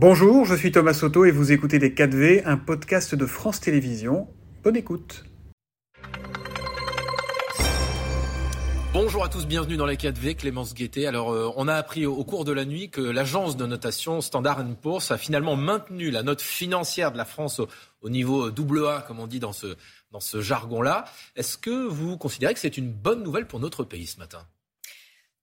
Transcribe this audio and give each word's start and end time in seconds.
Bonjour, 0.00 0.44
je 0.44 0.54
suis 0.54 0.70
Thomas 0.70 0.94
Soto 0.94 1.24
et 1.24 1.32
vous 1.32 1.50
écoutez 1.50 1.80
Les 1.80 1.90
4V, 1.90 2.42
un 2.44 2.56
podcast 2.56 3.16
de 3.16 3.26
France 3.26 3.58
Télévisions. 3.58 4.28
Bonne 4.62 4.76
écoute. 4.76 5.24
Bonjour 8.92 9.24
à 9.24 9.28
tous, 9.28 9.48
bienvenue 9.48 9.76
dans 9.76 9.86
les 9.86 9.96
4V, 9.96 10.36
Clémence 10.36 10.72
Guettet. 10.72 11.06
Alors, 11.06 11.32
euh, 11.32 11.50
on 11.56 11.66
a 11.66 11.74
appris 11.74 12.06
au, 12.06 12.22
cours 12.22 12.44
de 12.44 12.52
la 12.52 12.64
nuit 12.64 12.90
que 12.90 13.00
l'agence 13.00 13.56
de 13.56 13.66
notation 13.66 14.20
Standard 14.20 14.64
Poor's 14.80 15.10
a 15.10 15.18
finalement 15.18 15.56
maintenu 15.56 16.12
la 16.12 16.22
note 16.22 16.42
financière 16.42 17.10
de 17.10 17.16
la 17.16 17.24
France 17.24 17.60
au, 18.00 18.08
niveau 18.08 18.50
AA, 18.50 19.04
comme 19.04 19.18
on 19.18 19.26
dit 19.26 19.40
dans 19.40 19.52
ce, 19.52 19.74
dans 20.12 20.20
ce 20.20 20.40
jargon-là. 20.40 21.06
Est-ce 21.34 21.58
que 21.58 21.88
vous 21.88 22.16
considérez 22.16 22.54
que 22.54 22.60
c'est 22.60 22.78
une 22.78 22.92
bonne 22.92 23.24
nouvelle 23.24 23.48
pour 23.48 23.58
notre 23.58 23.82
pays 23.82 24.06
ce 24.06 24.20
matin? 24.20 24.46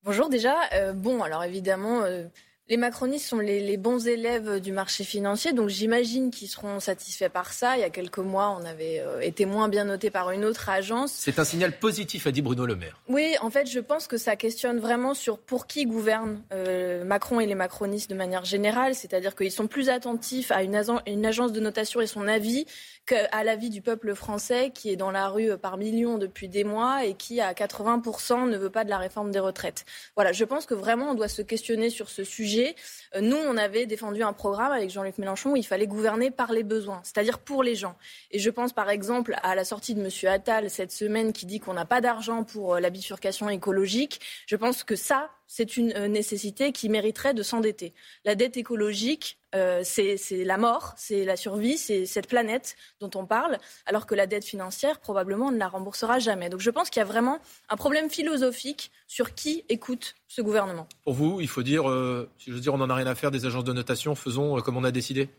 Bonjour 0.06 0.30
déjà. 0.30 0.56
Euh, 0.72 0.94
bon, 0.94 1.24
alors 1.24 1.44
évidemment, 1.44 2.04
euh, 2.04 2.28
les 2.68 2.78
macronistes 2.78 3.28
sont 3.28 3.38
les, 3.38 3.78
bons 3.78 4.08
élèves 4.08 4.60
du 4.60 4.72
marché 4.72 5.04
financier, 5.04 5.54
donc 5.54 5.70
j'imagine 5.70 6.32
qu'ils 6.32 6.48
seront 6.48 6.80
satisfaits 6.80 7.30
par 7.30 7.54
ça. 7.54 7.78
Il 7.78 7.82
y 7.82 7.84
a 7.84 7.92
quelques 7.92 8.18
mois, 8.18 8.58
on 8.60 8.66
avait 8.66 9.02
euh, 9.02 9.20
été 9.20 9.46
moins 9.46 9.70
bien 9.70 9.84
noté 9.84 10.10
par 10.10 10.32
une 10.32 10.44
autre 10.44 10.70
agence. 10.70 11.12
C'est 11.12 11.38
un 11.38 11.44
signal 11.44 11.78
positif, 11.78 12.26
a 12.26 12.32
dit 12.32 12.42
Bruno 12.42 12.66
Le 12.66 12.76
Maire. 12.76 12.98
Oui, 13.08 13.36
en 13.42 13.52
fait, 13.52 13.70
je 13.70 13.80
pense 13.80 14.08
que 14.08 14.18
ça 14.18 14.36
questionne 14.36 14.80
vraiment 14.80 15.14
sur 15.14 15.38
pour 15.38 15.68
qui 15.68 15.86
gouverne 15.86 16.42
euh, 16.54 17.04
Macron 17.04 17.40
et 17.40 17.46
les 17.46 17.54
macronistes 17.54 18.10
de 18.10 18.16
manière 18.16 18.46
générale, 18.46 18.96
c'est-à-dire 18.96 19.36
qu'ils 19.36 19.52
sont 19.52 19.68
plus 19.68 19.90
attentifs 19.90 20.50
à 20.52 20.64
une, 20.64 20.82
une 21.06 21.26
agence 21.26 21.52
de 21.52 21.60
notation 21.60 22.02
et 22.02 22.08
son 22.08 22.28
avis 22.28 22.66
qu'à 23.06 23.44
l'avis 23.44 23.70
du 23.70 23.84
peuple 23.84 24.16
français 24.16 24.72
qui 24.74 24.90
est 24.90 24.96
dans 24.96 25.12
la 25.12 25.28
rue 25.28 25.56
par 25.60 25.78
millions 25.78 26.18
depuis 26.18 26.50
des 26.50 26.64
mois 26.64 27.06
et 27.06 27.14
qui, 27.14 27.40
à 27.40 27.54
80%, 27.54 28.50
ne 28.50 28.58
veut 28.58 28.72
pas 28.72 28.84
de 28.84 28.90
la 28.90 28.98
réforme 28.98 29.30
des 29.30 29.38
retraites. 29.38 29.86
Voilà, 30.16 30.32
je 30.32 30.44
pense 30.44 30.66
que 30.66 30.74
vraiment, 30.74 31.12
on 31.12 31.14
doit 31.14 31.28
se 31.28 31.44
questionner 31.44 31.92
sur 31.92 32.10
ce 32.10 32.24
sujet. 32.24 32.55
Euh, 32.60 33.22
nous, 33.22 33.38
on 33.38 33.58
avait 33.58 33.86
défendu 33.86 34.24
un 34.24 34.34
programme 34.34 34.72
avec 34.72 34.90
Jean-Luc 34.90 35.18
Mélenchon 35.18 35.52
où 35.52 35.56
il 35.56 35.66
fallait 35.66 35.88
gouverner 35.88 36.32
par 36.32 36.52
les 36.52 36.64
besoins, 36.64 37.02
c'est-à-dire 37.04 37.40
pour 37.40 37.64
les 37.64 37.76
gens. 37.76 37.96
Et 38.32 38.40
je 38.40 38.50
pense, 38.50 38.74
par 38.74 38.90
exemple, 38.90 39.36
à 39.44 39.56
la 39.56 39.66
sortie 39.66 39.96
de 39.96 40.02
M. 40.02 40.10
Attal 40.32 40.70
cette 40.70 40.92
semaine 40.92 41.34
qui 41.34 41.46
dit 41.46 41.60
qu'on 41.60 41.74
n'a 41.74 41.86
pas 41.86 42.02
d'argent 42.02 42.44
pour 42.44 42.76
euh, 42.76 42.80
la 42.80 42.90
bifurcation 42.90 43.50
écologique. 43.50 44.20
Je 44.48 44.56
pense 44.56 44.84
que 44.84 44.96
ça, 44.96 45.30
c'est 45.48 45.78
une 45.78 45.94
euh, 45.96 46.08
nécessité 46.08 46.72
qui 46.72 46.90
mériterait 46.90 47.34
de 47.34 47.44
s'endetter. 47.44 47.94
La 48.24 48.36
dette 48.36 48.58
écologique, 48.58 49.40
euh, 49.54 49.82
c'est 49.84 50.18
la 50.44 50.58
mort, 50.58 50.94
c'est 50.98 51.24
la 51.24 51.36
survie, 51.36 51.78
c'est 51.78 52.06
cette 52.06 52.28
planète 52.28 52.76
dont 53.00 53.10
on 53.16 53.26
parle, 53.26 53.58
alors 53.86 54.06
que 54.06 54.16
la 54.16 54.28
dette 54.28 54.44
financière, 54.44 55.00
probablement, 55.00 55.48
on 55.48 55.52
ne 55.52 55.58
la 55.58 55.68
remboursera 55.68 56.20
jamais. 56.20 56.50
Donc 56.50 56.60
je 56.60 56.70
pense 56.70 56.90
qu'il 56.90 57.00
y 57.00 57.04
a 57.04 57.08
vraiment 57.08 57.40
un 57.70 57.76
problème 57.78 58.10
philosophique 58.10 58.92
sur 59.08 59.34
qui 59.34 59.64
écoute 59.70 60.16
ce 60.28 60.42
gouvernement. 60.42 60.88
Pour 61.04 61.14
vous, 61.14 61.40
il 61.42 61.48
faut 61.48 61.64
dire, 61.64 61.90
euh, 61.90 62.30
si 62.38 62.50
je 62.50 62.56
veux 62.56 62.62
dire, 62.62 62.74
on 62.74 62.78
n'en 62.78 62.90
a 62.90 62.96
rien 62.96 63.08
à 63.08 63.16
faire 63.16 63.32
des 63.32 63.46
agences 63.46 63.64
de 63.64 63.74
notation, 63.74 64.16
faisons 64.16 64.60
comme 64.62 64.78
on 64.78 64.84
a 64.84 64.92
décidé 64.92 65.30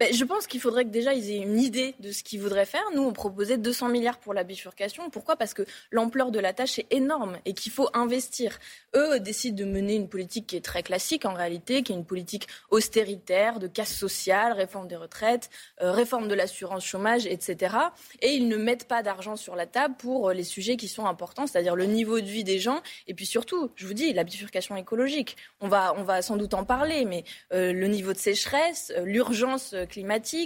ben, 0.00 0.14
je 0.14 0.24
pense 0.24 0.46
qu'il 0.46 0.60
faudrait 0.60 0.86
que 0.86 0.90
déjà 0.90 1.12
ils 1.12 1.30
aient 1.30 1.42
une 1.42 1.60
idée 1.60 1.94
de 2.00 2.10
ce 2.10 2.22
qu'ils 2.22 2.40
voudraient 2.40 2.64
faire. 2.64 2.84
Nous, 2.94 3.02
on 3.02 3.12
proposait 3.12 3.58
200 3.58 3.90
milliards 3.90 4.16
pour 4.16 4.32
la 4.32 4.44
bifurcation. 4.44 5.10
Pourquoi? 5.10 5.36
Parce 5.36 5.52
que 5.52 5.62
l'ampleur 5.90 6.30
de 6.30 6.38
la 6.38 6.54
tâche 6.54 6.78
est 6.78 6.86
énorme 6.90 7.36
et 7.44 7.52
qu'il 7.52 7.70
faut 7.70 7.90
investir. 7.92 8.58
Eux 8.96 9.20
décident 9.20 9.58
de 9.62 9.70
mener 9.70 9.96
une 9.96 10.08
politique 10.08 10.46
qui 10.46 10.56
est 10.56 10.64
très 10.64 10.82
classique 10.82 11.26
en 11.26 11.34
réalité, 11.34 11.82
qui 11.82 11.92
est 11.92 11.96
une 11.96 12.06
politique 12.06 12.48
austéritaire, 12.70 13.58
de 13.58 13.66
casse 13.66 13.94
sociale, 13.94 14.54
réforme 14.54 14.88
des 14.88 14.96
retraites, 14.96 15.50
euh, 15.82 15.92
réforme 15.92 16.28
de 16.28 16.34
l'assurance 16.34 16.86
chômage, 16.86 17.26
etc. 17.26 17.76
Et 18.22 18.30
ils 18.30 18.48
ne 18.48 18.56
mettent 18.56 18.88
pas 18.88 19.02
d'argent 19.02 19.36
sur 19.36 19.54
la 19.54 19.66
table 19.66 19.96
pour 19.98 20.30
euh, 20.30 20.32
les 20.32 20.44
sujets 20.44 20.78
qui 20.78 20.88
sont 20.88 21.04
importants, 21.04 21.46
c'est-à-dire 21.46 21.76
le 21.76 21.84
niveau 21.84 22.20
de 22.20 22.26
vie 22.26 22.42
des 22.42 22.58
gens 22.58 22.80
et 23.06 23.12
puis 23.12 23.26
surtout, 23.26 23.70
je 23.76 23.86
vous 23.86 23.92
dis, 23.92 24.14
la 24.14 24.24
bifurcation 24.24 24.76
écologique. 24.76 25.36
On 25.60 25.68
va, 25.68 25.92
on 25.98 26.04
va 26.04 26.22
sans 26.22 26.38
doute 26.38 26.54
en 26.54 26.64
parler, 26.64 27.04
mais 27.04 27.24
euh, 27.52 27.74
le 27.74 27.86
niveau 27.86 28.14
de 28.14 28.18
sécheresse, 28.18 28.94
l'urgence 29.04 29.74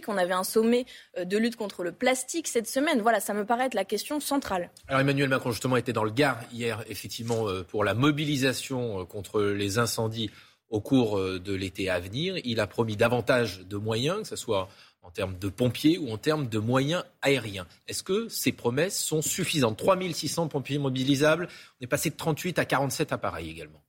On 0.09 0.17
avait 0.17 0.33
un 0.33 0.45
sommet 0.45 0.87
euh, 1.19 1.25
de 1.25 1.37
lutte 1.37 1.57
contre 1.57 1.83
le 1.85 1.93
plastique 1.93 2.49
cette 2.49 2.69
semaine. 2.69 3.01
Voilà, 3.01 3.21
ça 3.21 3.35
me 3.35 3.45
paraît 3.45 3.67
être 3.67 3.75
la 3.75 3.85
question 3.85 4.21
centrale. 4.21 4.71
Alors 4.89 5.01
Emmanuel 5.01 5.29
Macron 5.29 5.51
justement 5.51 5.77
était 5.77 5.93
dans 5.93 6.05
le 6.05 6.11
Gard 6.11 6.39
hier, 6.53 6.85
effectivement, 6.89 7.49
euh, 7.49 7.63
pour 7.63 7.85
la 7.85 7.95
mobilisation 7.95 9.01
euh, 9.01 9.05
contre 9.05 9.43
les 9.43 9.79
incendies 9.79 10.31
au 10.71 10.81
cours 10.81 11.21
de 11.21 11.55
l'été 11.55 11.89
à 11.89 12.01
venir. 12.01 12.37
Il 12.43 12.59
a 12.59 12.67
promis 12.67 12.97
davantage 12.97 13.61
de 13.61 13.77
moyens, 13.77 14.23
que 14.23 14.29
ce 14.29 14.35
soit 14.35 14.69
en 15.03 15.11
termes 15.11 15.39
de 15.39 15.49
pompiers 15.49 15.99
ou 15.99 16.11
en 16.11 16.19
termes 16.19 16.49
de 16.49 16.59
moyens 16.59 17.05
aériens. 17.23 17.67
Est-ce 17.87 18.03
que 18.03 18.29
ces 18.29 18.51
promesses 18.51 18.99
sont 18.99 19.23
suffisantes? 19.23 19.79
3600 19.79 20.49
pompiers 20.49 20.79
mobilisables. 20.79 21.49
On 21.81 21.85
est 21.85 21.87
passé 21.87 22.11
de 22.11 22.17
38 22.17 22.59
à 22.59 22.65
47 22.65 23.13
appareils 23.13 23.51
également 23.51 23.85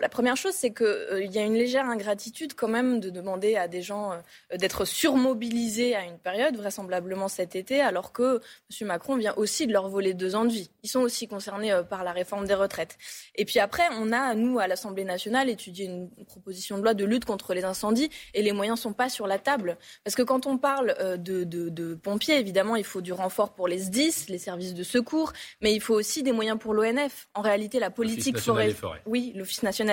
la 0.00 0.08
première 0.08 0.36
chose, 0.36 0.52
c'est 0.52 0.72
qu'il 0.72 0.86
euh, 0.86 1.24
y 1.24 1.38
a 1.38 1.42
une 1.42 1.54
légère 1.54 1.86
ingratitude 1.86 2.54
quand 2.54 2.68
même 2.68 3.00
de 3.00 3.10
demander 3.10 3.56
à 3.56 3.68
des 3.68 3.82
gens 3.82 4.12
euh, 4.12 4.56
d'être 4.56 4.84
surmobilisés 4.84 5.94
à 5.94 6.04
une 6.04 6.18
période, 6.18 6.56
vraisemblablement 6.56 7.28
cet 7.28 7.56
été, 7.56 7.80
alors 7.80 8.12
que 8.12 8.40
M. 8.80 8.88
Macron 8.88 9.16
vient 9.16 9.34
aussi 9.36 9.66
de 9.66 9.72
leur 9.72 9.88
voler 9.88 10.14
deux 10.14 10.34
ans 10.34 10.44
de 10.44 10.50
vie. 10.50 10.70
Ils 10.82 10.90
sont 10.90 11.00
aussi 11.00 11.28
concernés 11.28 11.72
euh, 11.72 11.82
par 11.82 12.04
la 12.04 12.12
réforme 12.12 12.46
des 12.46 12.54
retraites. 12.54 12.98
Et 13.36 13.44
puis 13.44 13.58
après, 13.58 13.84
on 13.92 14.12
a, 14.12 14.34
nous, 14.34 14.58
à 14.58 14.66
l'Assemblée 14.66 15.04
nationale, 15.04 15.48
étudié 15.48 15.86
une 15.86 16.10
proposition 16.26 16.78
de 16.78 16.82
loi 16.82 16.94
de 16.94 17.04
lutte 17.04 17.24
contre 17.24 17.54
les 17.54 17.64
incendies 17.64 18.10
et 18.34 18.42
les 18.42 18.52
moyens 18.52 18.78
ne 18.78 18.82
sont 18.82 18.92
pas 18.92 19.08
sur 19.08 19.26
la 19.26 19.38
table. 19.38 19.78
Parce 20.04 20.14
que 20.14 20.22
quand 20.22 20.46
on 20.46 20.58
parle 20.58 20.94
de, 21.18 21.44
de 21.44 21.94
pompiers, 21.94 22.38
évidemment, 22.38 22.76
il 22.76 22.84
faut 22.84 23.00
du 23.00 23.12
renfort 23.12 23.54
pour 23.54 23.68
les 23.68 23.78
SDIS, 23.78 24.26
les 24.28 24.38
services 24.38 24.74
de 24.74 24.82
secours, 24.82 25.32
mais 25.60 25.72
il 25.74 25.80
faut 25.80 25.94
aussi 25.94 26.22
des 26.22 26.32
moyens 26.32 26.58
pour 26.58 26.74
l'ONF. 26.74 27.28
En 27.34 27.42
réalité, 27.42 27.78
la 27.78 27.90
politique 27.90 28.38
forestière. 28.38 29.00
Oui, 29.06 29.32
l'Office 29.34 29.62
national 29.62 29.85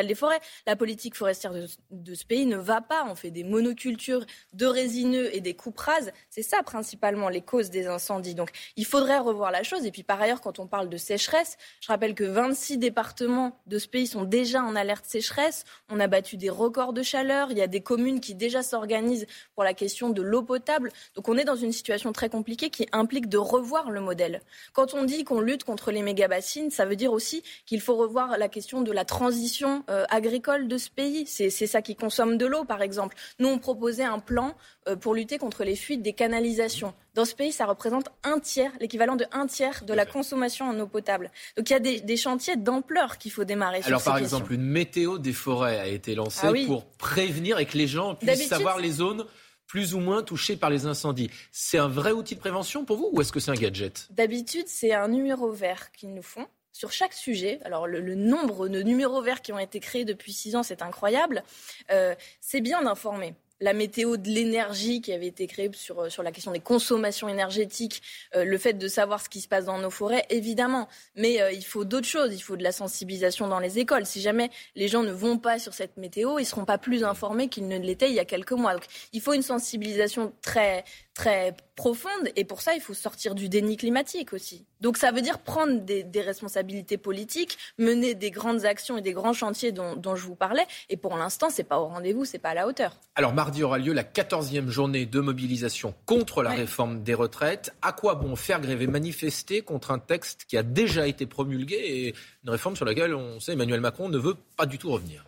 La 0.65 0.75
politique 0.75 1.15
forestière 1.15 1.53
de, 1.53 2.13
ce 2.15 2.25
pays 2.25 2.45
ne 2.45 2.57
va 2.57 2.81
pas. 2.81 3.05
On 3.09 3.15
fait 3.15 3.31
des 3.31 3.43
monocultures 3.43 4.25
de 4.53 4.65
résineux 4.65 5.35
et 5.35 5.41
des 5.41 5.53
coupes 5.53 5.79
rases. 5.79 6.11
C'est 6.29 6.43
ça 6.43 6.63
principalement 6.63 7.29
les 7.29 7.41
causes 7.41 7.69
des 7.69 7.87
incendies. 7.87 8.35
Donc 8.35 8.49
il 8.75 8.85
faudrait 8.85 9.19
revoir 9.19 9.51
la 9.51 9.63
chose. 9.63 9.85
Et 9.85 9.91
puis 9.91 10.03
par 10.03 10.21
ailleurs, 10.21 10.41
quand 10.41 10.59
on 10.59 10.67
parle 10.67 10.89
de 10.89 10.97
sécheresse, 10.97 11.57
je 11.81 11.87
rappelle 11.87 12.15
que 12.15 12.23
26 12.23 12.77
départements 12.77 13.59
de 13.67 13.77
ce 13.77 13.87
pays 13.87 14.07
sont 14.07 14.23
déjà 14.23 14.61
en 14.61 14.75
alerte 14.75 15.05
sécheresse. 15.05 15.65
On 15.89 15.99
a 15.99 16.07
battu 16.07 16.37
des 16.37 16.49
records 16.49 16.93
de 16.93 17.03
chaleur. 17.03 17.51
Il 17.51 17.57
y 17.57 17.61
a 17.61 17.67
des 17.67 17.81
communes 17.81 18.19
qui 18.19 18.35
déjà 18.35 18.63
s'organisent 18.63 19.27
pour 19.55 19.63
la 19.63 19.73
question 19.73 20.09
de 20.09 20.21
l'eau 20.21 20.43
potable. 20.43 20.91
Donc 21.15 21.29
on 21.29 21.37
est 21.37 21.45
dans 21.45 21.55
une 21.55 21.71
situation 21.71 22.11
très 22.11 22.29
compliquée 22.29 22.69
qui 22.69 22.87
implique 22.91 23.29
de 23.29 23.37
revoir 23.37 23.91
le 23.91 24.01
modèle. 24.01 24.41
Quand 24.73 24.93
on 24.93 25.03
dit 25.03 25.23
qu'on 25.23 25.41
lutte 25.41 25.63
contre 25.63 25.91
les 25.91 26.01
méga-bassines, 26.01 26.71
ça 26.71 26.85
veut 26.85 26.95
dire 26.95 27.11
aussi 27.11 27.43
qu'il 27.65 27.81
faut 27.81 27.95
revoir 27.95 28.37
la 28.37 28.49
question 28.49 28.81
de 28.81 28.91
la 28.91 29.05
transition 29.05 29.72
euh, 29.89 30.05
agricole 30.09 30.67
de 30.67 30.77
ce 30.77 30.89
pays. 30.89 31.25
C'est 31.25 31.49
ça 31.49 31.81
qui 31.81 31.95
consomme 31.95 32.37
de 32.37 32.45
l'eau, 32.45 32.63
par 32.65 32.81
exemple. 32.81 33.15
Nous, 33.39 33.47
on 33.47 33.57
proposait 33.57 34.03
un 34.03 34.19
plan 34.19 34.55
euh, 34.87 34.95
pour 34.95 35.15
lutter 35.15 35.37
contre 35.37 35.63
les 35.63 35.75
fuites 35.75 36.01
des 36.01 36.13
canalisations. 36.13 36.93
Dans 37.13 37.25
ce 37.25 37.35
pays, 37.35 37.51
ça 37.51 37.65
représente 37.65 38.09
un 38.23 38.39
tiers, 38.39 38.71
l'équivalent 38.79 39.15
de 39.15 39.25
un 39.31 39.45
tiers 39.47 39.83
de 39.85 39.93
la 39.93 40.05
consommation 40.05 40.65
en 40.65 40.79
eau 40.79 40.87
potable. 40.87 41.31
Donc 41.57 41.69
il 41.69 41.73
y 41.73 41.75
a 41.75 41.79
des, 41.79 42.17
chantiers 42.17 42.55
d'ampleur 42.55 43.17
qu'il 43.17 43.31
faut 43.31 43.43
démarrer. 43.43 43.81
Alors 43.85 44.03
par 44.03 44.17
exemple, 44.17 44.53
une 44.53 44.63
météo 44.63 45.17
des 45.19 45.33
forêts 45.33 45.79
a 45.79 45.87
été 45.87 46.15
lancée 46.15 46.47
ah 46.47 46.65
pour 46.65 46.85
prévenir 46.85 47.59
et 47.59 47.65
que 47.65 47.77
les 47.77 47.87
gens 47.87 48.15
puissent 48.15 48.47
savoir 48.47 48.79
les 48.79 48.91
zones 48.91 49.25
plus 49.67 49.95
ou 49.95 49.99
moins 49.99 50.21
touchées 50.21 50.55
par 50.55 50.69
les 50.69 50.85
incendies. 50.85 51.29
C'est 51.51 51.77
un 51.77 51.87
vrai 51.87 52.11
outil 52.11 52.35
de 52.35 52.39
prévention 52.39 52.85
pour 52.85 52.97
vous 52.97 53.09
ou 53.11 53.21
est-ce 53.21 53.31
que 53.31 53.39
c'est 53.39 53.51
un 53.51 53.55
gadget? 53.55 54.07
D'habitude, 54.11 54.65
c'est 54.67 54.93
un 54.93 55.07
numéro 55.07 55.51
vert 55.51 55.91
qu'ils 55.91 56.13
nous 56.13 56.23
font 56.23 56.47
sur 56.73 56.91
chaque 56.91 57.13
sujet. 57.13 57.59
Alors 57.63 57.87
le, 57.87 58.15
nombre 58.15 58.67
de 58.67 58.81
numéros 58.81 59.21
verts 59.21 59.41
qui 59.41 59.53
ont 59.53 59.59
été 59.59 59.79
créés 59.79 60.05
depuis 60.05 60.33
six 60.33 60.55
ans, 60.55 60.63
c'est 60.63 60.81
incroyable. 60.81 61.43
Euh, 61.91 62.15
c'est 62.41 62.61
bien 62.61 62.81
d'informer 62.81 63.35
la 63.61 63.73
météo 63.73 64.17
de 64.17 64.27
l'énergie 64.27 64.99
qui 64.99 65.13
avait 65.13 65.27
été 65.27 65.47
créée 65.47 65.69
sur, 65.73 66.01
euh, 66.01 66.09
sur 66.09 66.21
la 66.21 66.33
question 66.33 66.51
des 66.51 66.59
consommations 66.59 67.29
énergétiques, 67.29 68.01
euh, 68.35 68.43
le 68.43 68.57
fait 68.57 68.73
de 68.73 68.87
savoir 68.89 69.21
ce 69.21 69.29
qui 69.29 69.39
se 69.39 69.47
passe 69.47 69.65
dans 69.65 69.77
nos 69.77 69.91
forêts, 69.91 70.25
évidemment. 70.29 70.89
Mais 71.15 71.39
il 71.53 71.63
faut 71.63 71.85
d'autres 71.85 72.07
choses. 72.07 72.33
Il 72.33 72.41
faut 72.41 72.57
de 72.57 72.63
la 72.63 72.73
sensibilisation 72.73 73.47
dans 73.47 73.59
les 73.59 73.79
écoles. 73.79 74.05
Si 74.05 74.19
jamais 74.19 74.49
les 74.75 74.87
gens 74.89 75.03
ne 75.03 75.13
vont 75.13 75.37
pas 75.37 75.59
sur 75.59 75.73
cette 75.73 75.95
météo, 75.95 76.39
ils 76.39 76.41
ne 76.41 76.47
seront 76.47 76.65
pas 76.65 76.77
plus 76.77 77.03
informés 77.03 77.47
qu'ils 77.47 77.67
ne 77.67 77.77
l'étaient 77.77 78.09
il 78.09 78.15
y 78.15 78.19
a 78.19 78.25
quelques 78.25 78.51
mois. 78.51 78.73
Donc 78.73 78.85
il 79.13 79.21
faut 79.21 79.33
une 79.33 79.43
sensibilisation 79.43 80.33
très, 80.41 80.83
très 81.13 81.55
profonde. 81.75 82.29
Et 82.35 82.43
pour 82.43 82.61
ça, 82.61 82.73
il 82.75 82.81
faut 82.81 82.93
sortir 82.93 83.35
du 83.35 83.49
déni 83.49 83.77
climatique 83.77 84.33
aussi. 84.33 84.65
Donc 84.81 84.97
ça 84.97 85.11
veut 85.11 85.21
dire 85.21 85.39
prendre 85.39 85.79
des, 85.81 86.05
responsabilités 86.21 86.97
politiques, 86.97 87.57
mener 87.77 88.15
des 88.15 88.31
grandes 88.31 88.65
actions 88.65 88.97
et 88.97 89.01
des 89.01 89.13
grands 89.13 89.33
chantiers 89.33 89.71
dont, 89.71 89.95
dont 89.95 90.15
je 90.15 90.25
vous 90.25 90.35
parlais. 90.35 90.65
Et 90.89 90.97
pour 90.97 91.15
l'instant, 91.17 91.49
c'est 91.49 91.63
pas 91.63 91.79
au 91.79 91.85
rendez-vous, 91.85 92.25
c'est 92.25 92.39
pas 92.39 92.49
à 92.49 92.53
la 92.53 92.67
hauteur. 92.67 92.99
Alors 93.15 93.33
mardi 93.33 93.63
aura 93.63 93.77
lieu 93.77 93.93
la 93.93 94.03
14e 94.03 94.67
journée 94.67 95.05
de 95.05 95.19
mobilisation 95.19 95.93
contre 96.05 96.43
la 96.43 96.51
réforme 96.51 97.03
des 97.03 97.13
retraites. 97.13 97.73
À 97.81 97.91
quoi 97.91 98.15
bon 98.15 98.35
faire 98.35 98.59
grève 98.59 98.89
manifester 98.89 99.61
contre 99.61 99.91
un 99.91 99.99
texte 99.99 100.45
qui 100.47 100.57
a 100.57 100.63
déjà 100.63 101.07
été 101.07 101.25
promulgué 101.25 101.75
et 101.75 102.15
une 102.43 102.49
réforme 102.49 102.75
sur 102.75 102.85
laquelle 102.85 103.13
on 103.15 103.39
sait 103.39 103.53
Emmanuel 103.53 103.81
Macron 103.81 104.09
ne 104.09 104.17
veut 104.17 104.35
pas 104.57 104.65
du 104.65 104.77
tout 104.77 104.91
revenir? 104.91 105.25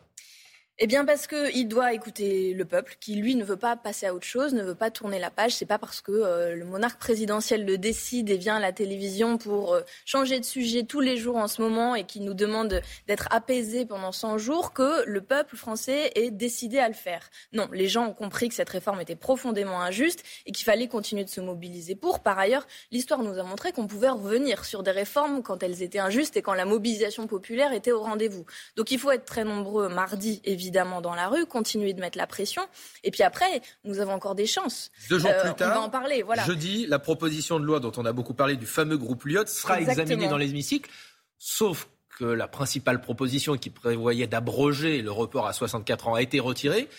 Eh 0.77 0.87
bien 0.87 1.05
parce 1.05 1.25
qu'il 1.25 1.69
doit 1.69 1.93
écouter 1.93 2.53
le 2.53 2.65
peuple, 2.65 2.97
qui 2.99 3.15
lui 3.15 3.35
ne 3.35 3.45
veut 3.45 3.55
pas 3.55 3.77
passer 3.77 4.07
à 4.07 4.13
autre 4.13 4.25
chose, 4.25 4.53
ne 4.53 4.61
veut 4.61 4.75
pas 4.75 4.91
tourner 4.91 5.19
la 5.19 5.31
page. 5.31 5.53
C'est 5.53 5.65
pas 5.65 5.77
parce 5.77 6.01
que 6.01 6.11
euh, 6.11 6.53
le 6.53 6.65
monarque 6.65 6.99
présidentiel 6.99 7.63
le 7.63 7.77
décide 7.77 8.29
et 8.29 8.35
vient 8.35 8.57
à 8.57 8.59
la 8.59 8.73
télévision 8.73 9.37
pour 9.37 9.73
euh, 9.73 9.81
changer 10.03 10.37
de 10.37 10.43
sujet 10.43 10.83
tous 10.83 10.99
les 10.99 11.15
jours 11.15 11.37
en 11.37 11.47
ce 11.47 11.61
moment 11.61 11.95
et 11.95 12.03
qui 12.03 12.19
nous 12.19 12.33
demande 12.33 12.81
d'être 13.07 13.29
apaisé 13.31 13.85
pendant 13.85 14.11
100 14.11 14.37
jours 14.37 14.73
que 14.73 15.05
le 15.05 15.21
peuple 15.21 15.55
français 15.55 16.11
est 16.15 16.29
décidé 16.29 16.77
à 16.79 16.89
le 16.89 16.93
faire. 16.93 17.29
Non, 17.53 17.69
les 17.71 17.87
gens 17.87 18.07
ont 18.07 18.13
compris 18.13 18.49
que 18.49 18.55
cette 18.55 18.69
réforme 18.69 18.99
était 18.99 19.15
profondément 19.15 19.81
injuste 19.81 20.25
et 20.45 20.51
qu'il 20.51 20.65
fallait 20.65 20.89
continuer 20.89 21.23
de 21.23 21.29
se 21.29 21.39
mobiliser 21.39 21.95
pour. 21.95 22.19
Par 22.19 22.37
ailleurs, 22.37 22.67
l'histoire 22.91 23.23
nous 23.23 23.39
a 23.39 23.43
montré 23.43 23.71
qu'on 23.71 23.87
pouvait 23.87 24.09
revenir 24.09 24.65
sur 24.65 24.83
des 24.83 24.91
réformes 24.91 25.41
quand 25.41 25.63
elles 25.63 25.83
étaient 25.83 25.99
injustes 25.99 26.35
et 26.35 26.41
quand 26.41 26.53
la 26.53 26.65
mobilisation 26.65 27.27
populaire 27.27 27.71
était 27.71 27.93
au 27.93 28.01
rendez-vous. 28.01 28.45
Donc 28.75 28.91
il 28.91 28.99
faut 28.99 29.11
être 29.11 29.23
très 29.23 29.45
nombreux 29.45 29.87
mardi, 29.87 30.41
évidemment 30.43 30.64
évidemment 30.65 30.99
dans 31.01 31.13
la 31.13 31.27
rue, 31.27 31.45
continuer 31.45 31.93
de 31.93 32.01
mettre 32.01 32.17
la 32.17 32.27
pression. 32.27 32.63
Et 33.03 33.11
puis 33.11 33.23
après, 33.23 33.61
nous 33.83 33.99
avons 33.99 34.13
encore 34.13 34.35
des 34.35 34.47
chances. 34.47 34.91
Deux 35.09 35.19
jours 35.19 35.29
euh, 35.31 35.43
plus 35.43 35.53
tard, 35.53 35.73
on 35.73 35.79
va 35.79 35.85
en 35.85 35.89
parler. 35.89 36.23
Voilà. 36.23 36.43
Jeudi, 36.43 36.87
la 36.87 36.99
proposition 36.99 37.59
de 37.59 37.65
loi 37.65 37.79
dont 37.79 37.91
on 37.97 38.05
a 38.05 38.13
beaucoup 38.13 38.33
parlé 38.33 38.55
du 38.55 38.65
fameux 38.65 38.97
groupe 38.97 39.25
Lyot 39.25 39.45
sera 39.45 39.79
examinée 39.79 40.27
dans 40.27 40.37
l'hémicycle, 40.37 40.89
sauf 41.37 41.87
que 42.17 42.25
la 42.25 42.47
principale 42.47 43.01
proposition 43.01 43.57
qui 43.57 43.69
prévoyait 43.69 44.27
d'abroger 44.27 45.01
le 45.01 45.11
report 45.11 45.47
à 45.47 45.53
64 45.53 46.07
ans 46.07 46.13
a 46.15 46.21
été 46.21 46.39
retirée 46.39 46.89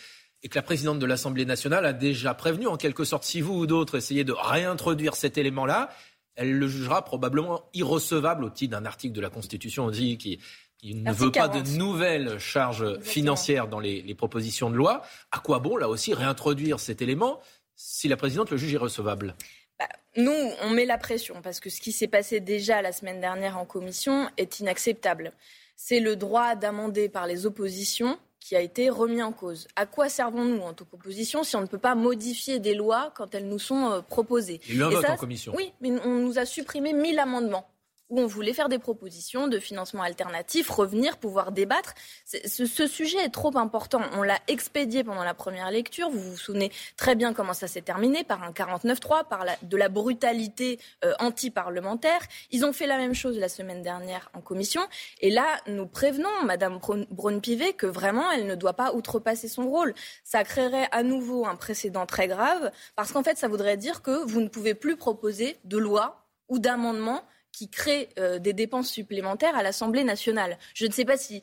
et 0.43 0.49
que 0.49 0.55
la 0.55 0.63
présidente 0.63 0.99
de 0.99 1.07
l'Assemblée 1.07 1.47
nationale 1.47 1.87
a 1.87 1.93
déjà 1.93 2.35
prévenu, 2.35 2.67
en 2.67 2.77
quelque 2.77 3.05
sorte, 3.05 3.25
si 3.25 3.41
vous 3.41 3.55
ou 3.55 3.67
d'autres 3.67 3.97
essayez 3.97 4.25
de 4.25 4.33
réintroduire 4.33 5.17
cet 5.17 5.39
élément-là, 5.39 5.91
elle 6.37 6.59
le 6.59 6.69
jugera 6.69 7.03
probablement 7.03 7.65
irrecevable 7.73 8.45
au 8.45 8.51
titre 8.51 8.79
d'un 8.79 8.85
article 8.85 9.15
de 9.15 9.23
la 9.23 9.31
Constitution 9.31 9.91
dit 9.91 10.19
qui 10.19 10.39
il 10.83 11.03
ne 11.03 11.13
veut 11.13 11.33
pas 11.33 11.49
de 11.49 11.69
nouvelles 11.77 12.39
charges 12.39 13.01
financières 13.01 13.69
dans 13.69 13.81
les, 13.81 14.15
propositions 14.15 14.71
de 14.71 14.77
loi. 14.77 15.03
À 15.33 15.39
quoi 15.39 15.59
bon, 15.59 15.77
là 15.77 15.89
aussi, 15.89 16.15
réintroduire 16.15 16.81
cet 16.81 17.03
élément 17.03 17.41
si 17.75 18.09
la 18.09 18.17
présidente 18.17 18.51
le 18.51 18.57
juge 18.57 18.73
irrecevable 18.73 19.35
bah, 19.79 19.89
nous, 20.17 20.33
on 20.63 20.71
met 20.71 20.87
la 20.87 20.97
pression 20.97 21.43
parce 21.43 21.61
que 21.61 21.69
ce 21.69 21.81
qui 21.81 21.93
s'est 21.93 22.09
passé 22.09 22.41
déjà 22.41 22.81
la 22.81 22.93
semaine 22.93 23.21
dernière 23.21 23.59
en 23.59 23.67
commission 23.67 24.31
est 24.39 24.61
inacceptable. 24.61 25.33
C'est 25.77 26.01
le 26.01 26.17
droit 26.17 26.55
d'amender 26.55 27.11
par 27.11 27.27
les 27.27 27.45
oppositions 27.45 28.19
qui 28.41 28.57
a 28.57 28.61
été 28.61 28.89
remis 28.89 29.23
en 29.23 29.33
cause. 29.33 29.69
À 29.77 29.85
quoi 29.85 30.09
servons-nous 30.09 30.63
en 30.63 30.73
tant 30.73 30.87
qu'opposition 30.87 31.43
si 31.43 31.57
on 31.57 31.61
ne 31.61 31.67
peut 31.67 31.77
pas 31.77 31.95
modifier 31.95 32.61
des 32.61 32.75
lois 32.75 33.13
quand 33.15 33.35
elles 33.35 33.49
nous 33.49 33.59
sont 33.59 33.91
euh, 33.91 34.01
proposées? 34.01 34.61
Il 34.69 34.77
y 34.77 34.83
a 34.83 34.85
eu 34.85 34.85
un 34.85 34.91
vote 34.91 35.11
en 35.11 35.17
commission. 35.17 35.53
Oui, 35.55 35.73
mais 35.83 35.91
on 36.05 36.15
nous 36.15 36.39
a 36.39 36.47
supprimé 36.47 36.95
1000 36.95 37.19
amendements 37.19 37.69
où 38.09 38.21
on 38.21 38.27
voulait 38.27 38.53
faire 38.53 38.69
des 38.69 38.79
propositions 38.79 39.49
de 39.49 39.59
financement 39.59 40.03
alternatif, 40.03 40.71
revenir, 40.71 41.19
pouvoir 41.19 41.53
débattre. 41.53 41.95
Ce, 42.25 42.87
sujet 42.87 43.19
est 43.19 43.31
trop 43.31 43.57
important. 43.57 44.01
On 44.13 44.23
l'a 44.23 44.39
expédié 44.49 45.03
pendant 45.03 45.25
la 45.25 45.35
première 45.35 45.71
lecture. 45.71 46.09
Vous 46.11 46.21
vous 46.21 46.37
souvenez 46.37 46.71
très 46.97 47.15
bien 47.15 47.33
comment 47.33 47.53
ça 47.53 47.67
s'est 47.67 47.83
terminé, 47.83 48.23
par 48.23 48.43
un 48.43 48.53
49-3, 48.53 49.27
par 49.29 49.45
de 49.63 49.77
la 49.77 49.89
brutalité 49.89 50.79
euh, 51.05 51.13
anti-parlementaire. 51.19 52.21
Ils 52.51 52.65
ont 52.65 52.73
fait 52.73 52.87
la 52.87 52.97
même 52.97 53.15
chose 53.15 53.39
la 53.39 53.49
semaine 53.49 53.83
dernière 53.83 54.31
en 54.35 54.41
commission. 54.41 54.83
Et 55.21 55.31
là, 55.31 55.47
nous 55.67 55.87
prévenons 55.87 56.29
Madame 56.45 56.79
Braun-Pivet 57.11 57.73
que 57.73 57.87
vraiment, 57.87 58.31
elle 58.31 58.47
ne 58.47 58.55
doit 58.55 58.75
pas 58.75 58.95
outrepasser 58.95 59.49
son 59.49 59.69
rôle. 59.69 59.95
Ça 60.23 60.45
créerait 60.45 60.89
à 60.93 61.03
nouveau 61.03 61.47
un 61.47 61.57
précédent 61.57 62.07
très 62.07 62.29
grave, 62.29 62.71
parce 62.95 63.13
qu'en 63.13 63.23
fait, 63.23 63.37
ça 63.37 63.49
voudrait 63.49 63.77
dire 63.77 64.03
que 64.03 64.25
vous 64.25 64.41
ne 64.41 64.49
pouvez 64.49 64.75
plus 64.75 64.97
proposer 64.97 65.57
de 65.65 65.79
loi 65.79 66.27
ou 66.49 66.59
d'amendement 66.59 67.23
qui 67.57 67.71
crée 67.71 68.11
euh, 68.19 68.39
des 68.39 68.53
dépenses 68.53 68.91
supplémentaires 68.91 69.57
à 69.57 69.63
l'Assemblée 69.63 70.05
nationale. 70.05 70.59
Je 70.75 70.85
ne 70.85 70.93
sais 70.93 71.07
pas 71.07 71.17
si, 71.17 71.41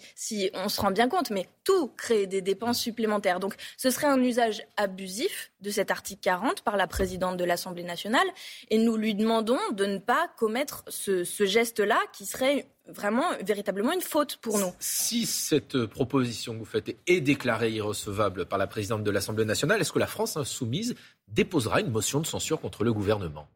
on 0.54 0.70
se 0.70 0.80
rend 0.80 0.92
bien 0.92 1.10
compte, 1.10 1.32
mais 1.32 1.50
tout 1.64 1.88
crée 1.98 2.28
des 2.28 2.44
dépenses 2.44 2.78
supplémentaires. 2.78 3.40
Donc 3.40 3.56
ce 3.78 3.90
serait 3.90 4.06
un 4.06 4.22
usage 4.22 4.62
abusif 4.78 5.52
de 5.62 5.72
cet 5.72 5.90
article 5.90 6.22
40 6.22 6.62
par 6.62 6.78
la 6.78 6.86
présidente 6.86 7.38
de 7.38 7.44
l'Assemblée 7.44 7.82
nationale 7.82 8.28
et 8.70 8.78
nous 8.78 8.96
lui 8.96 9.16
demandons 9.16 9.58
de 9.72 9.86
ne 9.86 9.98
pas 9.98 10.30
commettre 10.38 10.86
ce 10.88 11.46
geste-là 11.46 12.00
qui 12.14 12.28
serait 12.28 12.68
vraiment, 12.88 13.26
véritablement 13.44 13.92
une 13.92 14.02
faute 14.02 14.38
pour 14.38 14.60
nous. 14.60 14.72
Si 14.80 15.26
cette 15.26 15.88
proposition 15.88 16.54
que 16.54 16.60
vous 16.60 16.66
faites 16.66 16.96
est 17.08 17.22
déclarée 17.22 17.72
irrecevable 17.72 18.46
par 18.46 18.60
la 18.60 18.68
présidente 18.68 19.04
de 19.04 19.10
l'Assemblée 19.10 19.46
nationale, 19.46 19.82
est-ce 19.82 19.92
que 19.92 20.00
la 20.00 20.08
France 20.08 20.38
insoumise 20.38 20.94
déposera 21.28 21.82
une 21.82 21.90
motion 21.90 22.20
de 22.20 22.28
censure 22.28 22.62
contre 22.62 22.84
le 22.84 22.94
gouvernement? 22.94 23.48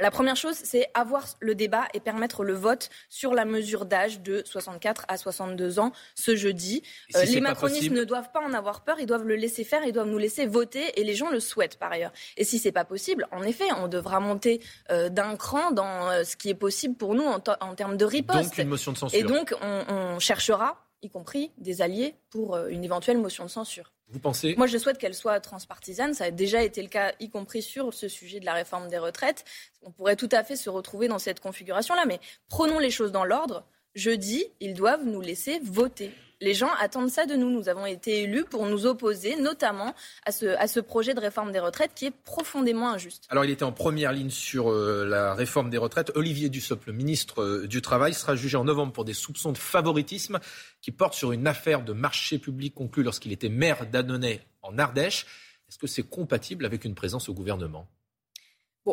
La 0.00 0.10
première 0.10 0.36
chose, 0.36 0.56
c'est 0.62 0.88
avoir 0.94 1.26
le 1.40 1.54
débat 1.54 1.84
et 1.94 2.00
permettre 2.00 2.42
le 2.42 2.54
vote 2.54 2.88
sur 3.08 3.34
la 3.34 3.44
mesure 3.44 3.84
d'âge 3.84 4.20
de 4.20 4.42
64 4.44 5.04
à 5.08 5.16
62 5.16 5.78
ans 5.78 5.92
ce 6.14 6.34
jeudi. 6.34 6.82
Euh, 7.14 7.24
les 7.24 7.40
macronistes 7.40 7.90
ne 7.90 8.04
doivent 8.04 8.30
pas 8.32 8.40
en 8.40 8.52
avoir 8.52 8.82
peur, 8.82 8.96
ils 8.98 9.06
doivent 9.06 9.26
le 9.26 9.36
laisser 9.36 9.64
faire, 9.64 9.82
ils 9.84 9.92
doivent 9.92 10.08
nous 10.08 10.18
laisser 10.18 10.46
voter 10.46 10.98
et 10.98 11.04
les 11.04 11.14
gens 11.14 11.30
le 11.30 11.40
souhaitent 11.40 11.76
par 11.76 11.92
ailleurs. 11.92 12.12
Et 12.36 12.44
si 12.44 12.58
c'est 12.58 12.72
pas 12.72 12.84
possible, 12.84 13.28
en 13.30 13.42
effet, 13.42 13.66
on 13.78 13.88
devra 13.88 14.20
monter 14.20 14.60
euh, 14.90 15.08
d'un 15.08 15.36
cran 15.36 15.70
dans 15.70 16.08
euh, 16.10 16.24
ce 16.24 16.36
qui 16.36 16.48
est 16.48 16.54
possible 16.54 16.96
pour 16.96 17.14
nous 17.14 17.24
en, 17.24 17.40
termes 17.74 17.96
de 17.96 18.04
riposte. 18.04 18.50
Donc 18.50 18.58
une 18.58 18.68
motion 18.68 18.92
de 18.92 18.98
censure. 18.98 19.18
Et 19.18 19.22
donc 19.22 19.54
on 19.62 20.18
cherchera 20.18 20.89
y 21.02 21.10
compris 21.10 21.50
des 21.58 21.82
alliés 21.82 22.14
pour 22.30 22.54
euh, 22.54 22.68
une 22.68 22.84
éventuelle 22.84 23.18
motion 23.18 23.44
de 23.44 23.50
censure. 23.50 23.92
Vous 24.08 24.18
pensez? 24.18 24.54
Moi, 24.56 24.66
je 24.66 24.76
souhaite 24.76 24.98
qu'elle 24.98 25.14
soit 25.14 25.38
transpartisane. 25.40 26.14
Ça 26.14 26.24
a 26.24 26.30
déjà 26.30 26.62
été 26.62 26.82
le 26.82 26.88
cas, 26.88 27.12
y 27.20 27.30
compris 27.30 27.62
sur 27.62 27.94
ce 27.94 28.08
sujet 28.08 28.40
de 28.40 28.44
la 28.44 28.54
réforme 28.54 28.88
des 28.88 28.98
retraites. 28.98 29.44
On 29.82 29.92
pourrait 29.92 30.16
tout 30.16 30.28
à 30.32 30.42
fait 30.42 30.56
se 30.56 30.68
retrouver 30.68 31.06
dans 31.08 31.20
cette 31.20 31.40
configuration-là. 31.40 32.04
Mais 32.06 32.18
prenons 32.48 32.78
les 32.78 32.90
choses 32.90 33.12
dans 33.12 33.24
l'ordre. 33.24 33.64
Jeudi, 33.94 34.44
ils 34.60 34.74
doivent 34.74 35.04
nous 35.04 35.20
laisser 35.20 35.60
voter 35.62 36.12
les 36.40 36.54
gens 36.54 36.70
attendent 36.78 37.10
ça 37.10 37.26
de 37.26 37.34
nous. 37.34 37.50
Nous 37.50 37.68
avons 37.68 37.86
été 37.86 38.22
élus 38.22 38.44
pour 38.44 38.66
nous 38.66 38.86
opposer 38.86 39.36
notamment 39.36 39.94
à 40.24 40.32
ce, 40.32 40.80
projet 40.80 41.14
de 41.14 41.20
réforme 41.20 41.52
des 41.52 41.58
retraites 41.58 41.92
qui 41.94 42.06
est 42.06 42.10
profondément 42.24 42.90
injuste. 42.90 43.26
Alors 43.28 43.44
il 43.44 43.50
était 43.50 43.64
en 43.64 43.72
première 43.72 44.12
ligne 44.12 44.30
sur 44.30 44.70
euh, 44.70 45.04
la 45.06 45.34
réforme 45.34 45.70
des 45.70 45.78
retraites. 45.78 46.12
Olivier 46.14 46.48
Dussopt, 46.48 46.86
le 46.86 46.92
ministre 46.92 47.42
euh, 47.42 47.66
du 47.66 47.82
Travail, 47.82 48.14
sera 48.14 48.34
jugé 48.36 48.56
en 48.56 48.64
novembre 48.64 48.92
pour 48.92 49.04
des 49.04 49.12
soupçons 49.12 49.52
de 49.52 49.58
favoritisme 49.58 50.40
qui 50.80 50.90
portent 50.90 51.14
sur 51.14 51.32
une 51.32 51.46
affaire 51.46 51.82
de 51.82 51.92
marché 51.92 52.38
public 52.38 52.74
conclue 52.74 53.02
lorsqu'il 53.02 53.32
était 53.32 53.48
maire 53.48 53.86
d'Annonay 53.86 54.40
en 54.62 54.78
Ardèche. 54.78 55.26
Est-ce 55.68 55.78
que 55.78 55.86
c'est 55.86 56.02
compatible 56.02 56.64
avec 56.64 56.84
une 56.84 56.94
présence 56.94 57.28
au 57.28 57.34
gouvernement? 57.34 57.86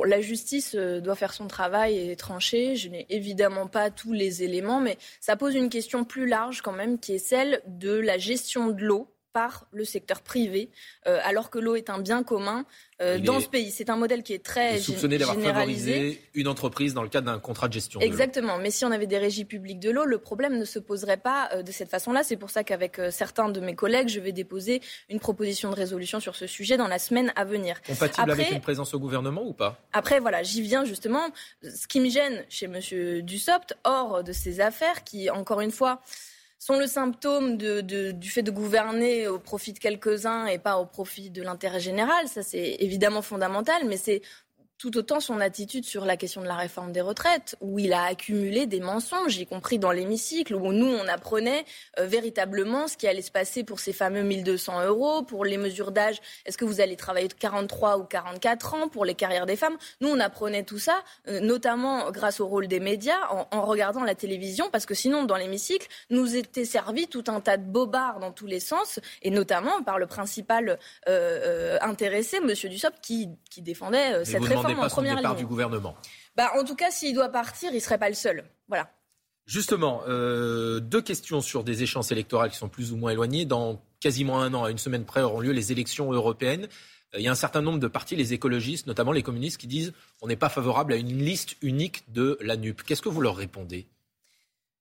La 0.06 0.22
justice 0.22 0.76
euh, 0.76 1.00
doit 1.02 1.16
faire 1.16 1.34
son 1.34 1.48
travail 1.48 1.98
et 1.98 2.16
trancher. 2.16 2.76
Je 2.76 2.90
n'ai 2.90 3.06
évidemment 3.10 3.68
pas 3.68 3.90
tous 3.90 4.14
les 4.14 4.44
éléments, 4.44 4.80
mais 4.80 4.98
ça 5.20 5.36
pose 5.36 5.56
une 5.56 5.70
question 5.70 6.04
plus 6.04 6.28
large 6.28 6.62
quand 6.62 6.72
même, 6.72 7.00
qui 7.00 7.14
est 7.14 7.20
celle 7.20 7.62
de 7.68 7.92
la 7.92 8.18
gestion 8.18 8.68
de 8.70 8.84
l'eau 8.84 9.08
par 9.38 9.68
le 9.72 9.86
secteur 9.86 10.22
privé, 10.22 10.72
euh, 11.06 11.20
alors 11.24 11.52
que 11.52 11.60
l'eau 11.60 11.76
est 11.76 11.92
un 11.92 12.00
bien 12.00 12.24
commun 12.24 12.66
euh, 13.04 13.20
dans 13.20 13.40
ce 13.40 13.48
pays. 13.48 13.70
C'est 13.70 13.92
un 13.92 13.96
modèle 13.96 14.24
qui 14.24 14.34
est 14.34 14.44
très 14.44 14.80
soupçonné 14.80 15.20
d'avoir 15.20 15.38
favorisé 15.40 16.20
une 16.34 16.48
entreprise 16.48 16.96
dans 16.96 17.04
le 17.04 17.10
cadre 17.10 17.28
d'un 17.28 17.38
contrat 17.38 17.68
de 17.68 17.74
gestion. 17.74 18.00
Exactement. 18.00 18.58
Mais 18.58 18.72
si 18.72 18.84
on 18.84 18.90
avait 18.90 19.06
des 19.06 19.20
régies 19.20 19.46
publiques 19.46 19.80
de 19.80 19.92
l'eau, 19.92 20.06
le 20.06 20.18
problème 20.18 20.58
ne 20.58 20.66
se 20.66 20.80
poserait 20.80 21.18
pas 21.18 21.50
euh, 21.54 21.62
de 21.62 21.72
cette 21.72 21.92
façon-là. 21.92 22.24
C'est 22.24 22.36
pour 22.36 22.50
ça 22.50 22.64
qu'avec 22.64 23.00
certains 23.12 23.50
de 23.50 23.60
mes 23.60 23.76
collègues, 23.76 24.08
je 24.08 24.20
vais 24.20 24.32
déposer 24.32 24.82
une 25.08 25.20
proposition 25.20 25.70
de 25.70 25.76
résolution 25.76 26.20
sur 26.20 26.36
ce 26.36 26.48
sujet 26.48 26.76
dans 26.76 26.88
la 26.88 26.98
semaine 26.98 27.32
à 27.36 27.46
venir. 27.46 27.80
Compatible 27.84 28.32
avec 28.32 28.50
une 28.50 28.60
présence 28.60 28.96
au 28.96 29.00
gouvernement 29.00 29.44
ou 29.46 29.54
pas? 29.54 29.80
Après, 29.94 30.20
voilà, 30.20 30.42
j'y 30.42 30.64
viens 30.64 30.84
justement. 30.84 31.30
Ce 31.62 31.86
qui 31.86 32.00
me 32.00 32.10
gêne 32.10 32.44
chez 32.50 32.66
M. 32.66 33.22
Dussopt, 33.22 33.78
hors 33.84 34.24
de 34.24 34.32
ces 34.32 34.62
affaires, 34.62 35.04
qui, 35.04 35.30
encore 35.30 35.62
une 35.62 35.70
fois, 35.70 36.02
sont 36.60 36.80
le 36.80 36.88
symptôme 36.88 37.58
du 37.58 38.30
fait 38.30 38.44
de 38.44 38.52
gouverner 38.52 39.28
au 39.28 39.40
profit 39.40 39.74
de 39.74 39.80
quelques-uns 39.80 40.48
et 40.48 40.58
pas 40.58 40.78
au 40.78 40.86
profit 40.86 41.30
de 41.30 41.42
l'intérêt 41.42 41.80
général. 41.80 42.28
Ça, 42.28 42.42
c'est 42.44 42.78
évidemment 42.80 43.22
fondamental, 43.22 43.84
mais 43.86 43.98
c'est 43.98 44.22
tout 44.78 44.96
autant 44.98 45.20
son 45.20 45.42
attitude 45.42 45.86
sur 45.86 46.06
la 46.06 46.18
question 46.18 46.42
de 46.42 46.48
la 46.48 46.56
réforme 46.56 46.92
des 46.92 47.02
retraites, 47.02 47.56
où 47.62 47.80
il 47.80 47.94
a 47.94 48.04
accumulé 48.04 48.68
des 48.68 48.80
mensonges, 48.80 49.38
y 49.38 49.48
compris 49.48 49.80
dans 49.80 49.92
l'hémicycle, 49.92 50.54
où 50.54 50.72
nous, 50.72 50.86
on 50.86 51.08
apprenait 51.08 51.66
euh, 52.00 52.06
véritablement 52.06 52.88
ce 52.88 52.96
qui 52.96 53.08
allait 53.08 53.24
se 53.24 53.32
passer 53.32 53.64
pour 53.64 53.80
ces 53.80 53.92
fameux 53.92 54.22
1200 54.22 54.86
euros, 54.86 55.24
pour 55.24 55.46
les 55.46 55.58
mesures 55.58 55.92
d'âge, 55.92 56.18
est-ce 56.46 56.58
que 56.58 56.66
vous 56.66 56.80
allez 56.80 56.96
travailler 56.96 57.28
de 57.28 57.34
43 57.34 57.98
ou 57.98 58.04
44 58.04 58.74
ans, 58.76 58.88
pour 58.88 59.04
les 59.04 59.16
carrières 59.16 59.48
des 59.48 59.56
femmes? 59.56 59.78
Nous, 60.02 60.10
on 60.10 60.20
apprenait 60.20 60.64
tout 60.64 60.80
ça, 60.80 61.04
euh, 61.28 61.40
notamment 61.40 62.12
grâce 62.12 62.40
au 62.40 62.46
rôle 62.46 62.68
des 62.68 62.80
médias, 62.80 63.18
en, 63.52 63.66
regardant 63.66 64.04
la 64.04 64.16
télévision, 64.16 64.70
parce 64.72 64.86
que 64.86 64.94
sinon, 64.94 65.24
dans 65.24 65.38
l'hémicycle, 65.38 65.88
nous 66.12 66.36
était 66.36 66.66
servi 66.66 67.08
tout 67.08 67.24
un 67.28 67.42
tas 67.42 67.58
de 67.58 67.66
bobards 67.66 68.20
dans 68.20 68.32
tous 68.32 68.48
les 68.48 68.60
sens, 68.60 69.00
et 69.24 69.32
notamment 69.32 69.82
par 69.82 69.98
le 69.98 70.06
principal 70.06 70.78
euh, 71.10 71.80
intéressé, 71.82 72.38
M. 72.38 72.54
Dussopt, 72.54 73.00
qui, 73.02 73.30
qui 73.50 73.64
défendait 73.64 74.24
cette 74.24 74.44
réforme 74.44 74.67
son 74.90 75.02
départ 75.02 75.36
du 75.36 75.46
gouvernement. 75.46 75.96
Bah, 76.36 76.52
en 76.58 76.64
tout 76.64 76.76
cas, 76.76 76.92
s'il 76.92 77.14
doit 77.14 77.30
partir, 77.30 77.72
il 77.72 77.76
ne 77.76 77.80
serait 77.80 77.98
pas 77.98 78.10
le 78.10 78.16
seul. 78.16 78.44
Voilà. 78.68 78.90
Justement, 79.46 80.02
euh, 80.08 80.80
deux 80.82 81.02
questions 81.02 81.40
sur 81.40 81.64
des 81.64 81.82
échéances 81.82 82.12
électorales 82.12 82.52
qui 82.52 82.58
sont 82.58 82.68
plus 82.68 82.92
ou 82.92 82.98
moins 82.98 83.12
éloignées. 83.12 83.46
Dans 83.46 83.82
quasiment 84.02 84.42
un 84.42 84.54
an, 84.54 84.66
à 84.66 84.72
une 84.72 84.78
semaine 84.78 85.06
près, 85.06 85.22
auront 85.22 85.40
lieu 85.40 85.54
les 85.54 85.72
élections 85.72 86.12
européennes. 86.12 86.68
Euh, 87.16 87.20
il 87.20 87.24
y 87.24 87.28
a 87.28 87.32
un 87.32 87.36
certain 87.36 87.62
nombre 87.62 87.80
de 87.80 87.88
partis, 87.88 88.16
les 88.16 88.34
écologistes, 88.34 88.88
notamment 88.88 89.14
les 89.14 89.24
communistes, 89.24 89.58
qui 89.58 89.68
disent 89.68 89.94
on 90.22 90.28
n'est 90.28 90.36
pas 90.36 90.50
favorable 90.50 90.94
à 90.94 90.98
une 90.98 91.18
liste 91.18 91.56
unique 91.62 92.04
de 92.12 92.38
la 92.42 92.58
NUP. 92.58 92.84
Qu'est-ce 92.84 93.02
que 93.02 93.10
vous 93.10 93.22
leur 93.22 93.38
répondez? 93.38 93.88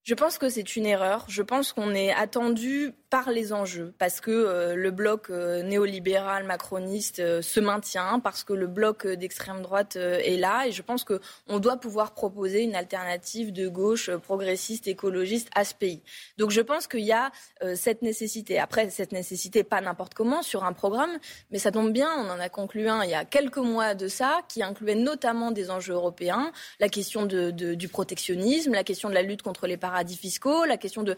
Je 0.07 0.15
pense 0.15 0.39
que 0.39 0.49
c'est 0.49 0.77
une 0.77 0.87
erreur. 0.87 1.25
Je 1.29 1.43
pense 1.43 1.73
qu'on 1.73 1.93
est 1.93 2.13
attendu 2.13 2.95
par 3.11 3.31
les 3.31 3.53
enjeux, 3.53 3.93
parce 3.99 4.21
que 4.21 4.31
euh, 4.31 4.75
le 4.75 4.91
bloc 4.91 5.31
euh, 5.31 5.63
néolibéral 5.63 6.45
macroniste 6.45 7.19
euh, 7.19 7.43
se 7.43 7.61
maintient, 7.61 8.21
parce 8.21 8.45
que 8.45 8.53
le 8.53 8.67
bloc 8.67 9.07
d'extrême 9.07 9.63
droite 9.63 9.97
est 9.97 10.39
là, 10.39 10.67
et 10.67 10.73
je 10.73 10.83
pense 10.83 11.05
qu'on 11.05 11.59
doit 11.59 11.77
pouvoir 11.77 12.15
proposer 12.15 12.63
une 12.63 12.75
alternative 12.75 13.53
de 13.53 13.69
gauche 13.69 14.11
progressiste, 14.11 14.87
écologiste 14.87 15.49
à 15.55 15.65
ce 15.65 15.75
pays. 15.75 16.03
Donc 16.39 16.51
je 16.51 16.61
pense 16.61 16.87
qu'il 16.87 17.05
y 17.05 17.13
a 17.13 17.31
cette 17.75 18.03
nécessité. 18.03 18.59
Après, 18.59 18.91
cette 18.91 19.13
nécessité, 19.13 19.65
pas 19.65 19.81
n'importe 19.81 20.15
comment, 20.15 20.43
sur 20.43 20.65
un 20.65 20.73
programme, 20.73 21.19
mais 21.51 21.59
ça 21.59 21.71
tombe 21.71 21.93
bien, 21.93 22.09
on 22.19 22.31
en 22.31 22.41
a 22.41 22.49
conclu 22.49 22.89
un 22.89 23.03
il 23.05 23.11
y 23.11 23.15
a 23.15 23.25
quelques 23.25 23.57
mois 23.57 23.95
de 23.95 24.09
ça, 24.09 24.41
qui 24.49 24.63
incluait 24.63 24.95
notamment 24.95 25.51
des 25.51 25.71
enjeux 25.71 25.95
européens, 25.95 26.53
la 26.81 26.89
question 26.89 27.27
du 27.27 27.89
protectionnisme, 27.89 28.73
la 28.73 28.85
question 28.85 29.09
de 29.09 29.15
la 29.15 29.23
lutte 29.23 29.43
contre 29.43 29.67
les 29.67 29.77
paradis 29.97 30.19
fiscaux, 30.19 30.67
la 30.67 30.77
question 30.77 31.03
de 31.03 31.17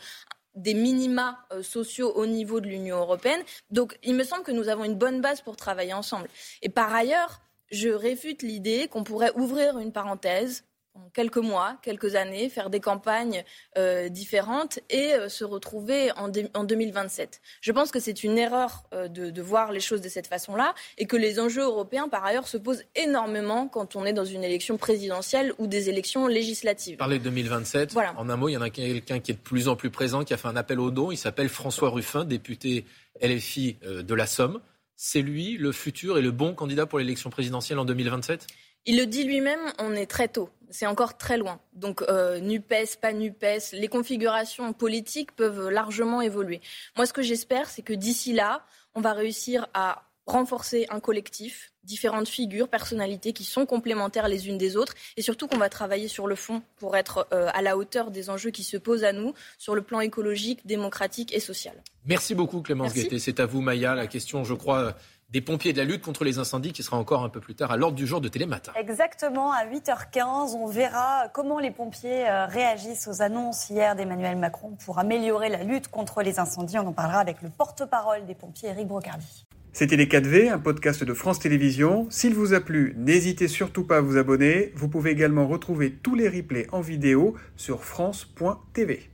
des 0.55 0.75
minima 0.75 1.45
euh, 1.53 1.63
sociaux 1.65 2.13
au 2.15 2.27
niveau 2.27 2.61
de 2.61 2.69
l'Union 2.69 2.99
européenne. 2.99 3.43
Donc 3.71 3.99
il 4.05 4.15
me 4.15 4.23
semble 4.23 4.45
que 4.45 4.53
nous 4.53 4.69
avons 4.69 4.85
une 4.85 4.95
bonne 4.95 5.21
base 5.21 5.41
pour 5.41 5.57
travailler 5.57 5.93
ensemble. 5.93 6.29
Et 6.63 6.69
par 6.69 6.95
ailleurs, 6.95 7.41
je 7.73 7.89
réfute 7.89 8.43
l'idée 8.43 8.87
qu'on 8.89 9.03
pourrait 9.03 9.33
ouvrir 9.35 9.79
une 9.79 9.93
parenthèse 9.93 10.65
quelques 11.13 11.39
mois, 11.39 11.77
quelques 11.83 12.15
années, 12.15 12.49
faire 12.49 12.71
des 12.71 12.81
campagnes 12.81 13.45
euh, 13.77 14.09
différentes 14.09 14.79
et 14.91 15.15
euh, 15.15 15.29
se 15.29 15.45
retrouver 15.45 16.13
en, 16.13 16.31
en, 16.55 16.65
2027. 16.65 17.41
Je 17.61 17.73
pense 17.73 17.91
que 17.91 18.01
c'est 18.01 18.25
une 18.25 18.39
erreur 18.39 18.85
euh, 18.93 19.09
de, 19.09 19.31
de, 19.31 19.43
voir 19.43 19.73
les 19.73 19.81
choses 19.81 20.01
de 20.01 20.09
cette 20.09 20.27
façon-là 20.27 20.75
et 20.97 21.07
que 21.07 21.17
les 21.17 21.41
enjeux 21.41 21.63
européens, 21.63 22.09
par 22.09 22.25
ailleurs, 22.25 22.49
se 22.49 22.57
posent 22.57 22.85
énormément 22.95 23.69
quand 23.69 23.97
on 23.97 24.05
est 24.05 24.13
dans 24.13 24.25
une 24.25 24.45
élection 24.45 24.77
présidentielle 24.77 25.53
ou 25.59 25.67
des 25.67 25.89
élections 25.89 26.27
législatives. 26.27 26.97
Parler 26.97 27.19
de 27.19 27.25
2027, 27.25 27.93
voilà. 27.93 28.15
en 28.17 28.29
un 28.29 28.37
mot, 28.37 28.49
il 28.49 28.53
y 28.53 28.57
en 28.57 28.63
a 28.63 28.71
quelqu'un 28.71 29.21
qui 29.21 29.33
est 29.33 29.35
de 29.35 29.41
plus 29.41 29.69
en 29.69 29.77
plus 29.77 29.91
présent, 29.91 30.25
qui 30.25 30.35
a 30.35 30.37
fait 30.37 30.49
un 30.49 30.57
appel 30.57 30.81
au 30.81 30.91
don. 30.91 31.11
Il 31.11 31.17
s'appelle 31.17 31.49
François 31.49 31.91
Ruffin, 31.91 32.25
député 32.25 32.85
LFI 33.23 33.77
de 33.83 34.15
la 34.15 34.27
Somme. 34.27 34.61
C'est 34.97 35.23
lui 35.23 35.57
le 35.57 35.71
futur 35.73 36.19
et 36.19 36.23
le 36.23 36.33
bon 36.33 36.55
candidat 36.55 36.87
pour 36.87 36.99
l'élection 36.99 37.31
présidentielle 37.31 37.79
en 37.79 37.85
2027 37.85 38.47
il 38.87 38.99
le 38.99 39.07
dit 39.07 39.25
lui-même, 39.25 39.61
on 39.79 39.95
est 39.95 40.07
très 40.07 40.29
tôt. 40.29 40.51
C'est 40.71 40.87
encore 40.87 41.17
très 41.17 41.39
loin. 41.39 41.61
Donc, 41.73 42.03
euh, 42.03 42.41
NUPES, 42.41 42.99
pas 43.01 43.13
NUPES, 43.13 43.73
les 43.73 43.89
configurations 43.89 44.73
politiques 44.73 45.33
peuvent 45.33 45.69
largement 45.69 46.21
évoluer. 46.21 46.61
Moi, 46.97 47.07
ce 47.07 47.13
que 47.13 47.23
j'espère, 47.23 47.71
c'est 47.71 47.83
que 47.83 47.95
d'ici 47.95 48.33
là, 48.33 48.65
on 48.95 49.01
va 49.01 49.13
réussir 49.13 49.67
à 49.73 50.05
renforcer 50.29 50.87
un 50.91 51.01
collectif, 51.01 51.73
différentes 51.85 52.29
figures, 52.29 52.69
personnalités 52.69 53.33
qui 53.33 53.45
sont 53.45 53.65
complémentaires 53.65 54.29
les 54.29 54.47
unes 54.47 54.59
des 54.59 54.77
autres, 54.77 54.95
et 55.17 55.23
surtout 55.23 55.49
qu'on 55.49 55.57
va 55.57 55.71
travailler 55.71 56.07
sur 56.07 56.27
le 56.27 56.35
fond 56.35 56.63
pour 56.77 56.97
être 56.97 57.27
euh, 57.33 57.49
à 57.55 57.63
la 57.63 57.79
hauteur 57.79 58.11
des 58.11 58.29
enjeux 58.29 58.51
qui 58.51 58.63
se 58.63 58.77
posent 58.77 59.05
à 59.05 59.13
nous 59.13 59.33
sur 59.57 59.75
le 59.75 59.81
plan 59.81 60.01
écologique, 60.01 60.67
démocratique 60.67 61.35
et 61.35 61.41
social. 61.41 61.83
Merci 62.05 62.35
beaucoup 62.35 62.61
Clémence 62.61 62.93
Guettet. 62.93 63.19
C'est 63.19 63.41
à 63.41 63.47
vous 63.47 63.63
Maya. 63.63 63.95
La 63.95 64.07
question, 64.07 64.45
je 64.45 64.55
crois, 64.55 64.95
des 65.31 65.43
pompiers 65.43 65.75
de 65.75 65.79
la 65.79 65.85
lutte 65.85 66.03
contre 66.03 66.25
les 66.25 66.39
incendies 66.39 66.73
qui 66.73 66.83
sera 66.83 66.97
encore 66.97 67.23
un 67.23 67.29
peu 67.29 67.41
plus 67.41 67.55
tard 67.55 67.71
à 67.71 67.77
l'ordre 67.77 67.97
du 67.97 68.07
jour 68.07 68.21
de 68.21 68.29
Télématin. 68.29 68.73
Exactement, 68.77 69.53
à 69.53 69.67
8h15, 69.67 70.55
on 70.57 70.67
verra 70.67 71.29
comment 71.35 71.59
les 71.59 71.71
pompiers 71.71 72.27
euh, 72.29 72.47
réagissent 72.47 73.09
aux 73.09 73.21
annonces 73.21 73.69
hier 73.69 73.95
d'Emmanuel 73.95 74.37
Macron 74.37 74.77
pour 74.85 74.99
améliorer 74.99 75.51
la 75.51 75.65
lutte 75.65 75.89
contre 75.89 76.23
les 76.23 76.39
incendies. 76.39 76.79
On 76.79 76.87
en 76.87 76.93
parlera 76.93 77.19
avec 77.19 77.43
le 77.43 77.51
porte-parole 77.51 78.25
des 78.25 78.35
pompiers, 78.35 78.71
Eric 78.71 78.87
Brocardi. 78.87 79.47
C'était 79.75 79.97
Les 79.97 80.07
4V, 80.07 80.51
un 80.51 80.59
podcast 80.59 81.05
de 81.05 81.13
France 81.13 81.41
Télévisions. 81.41 82.07
S'il 82.11 82.35
vous 82.35 82.55
a 82.55 82.61
plu, 82.61 82.95
n'hésitez 82.97 83.49
surtout 83.49 83.85
pas 83.85 83.99
à 83.99 84.01
vous 84.01 84.17
abonner. 84.17 84.73
Vous 84.75 84.89
pouvez 84.89 85.11
également 85.11 85.47
retrouver 85.47 85.93
tous 85.93 86.15
les 86.15 86.29
replays 86.29 86.67
en 86.73 86.81
vidéo 86.81 87.37
sur 87.55 87.85
France.tv. 87.85 89.11